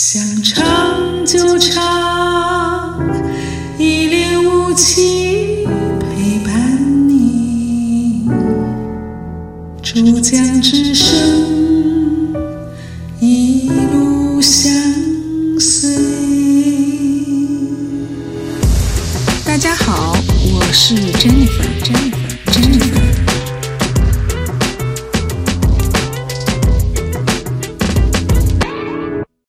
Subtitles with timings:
[0.00, 3.04] 想唱就唱，
[3.76, 5.64] 一脸无情
[5.98, 8.22] 陪伴你，
[9.82, 11.18] 珠江之声
[13.18, 14.72] 一路相
[15.58, 15.90] 随。
[19.44, 20.16] 大家好，
[20.52, 22.17] 我是 Jennifer，Jennifer。